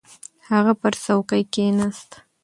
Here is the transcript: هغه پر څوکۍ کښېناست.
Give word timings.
هغه 0.49 0.73
پر 0.81 0.93
څوکۍ 1.03 1.43
کښېناست. 1.53 2.09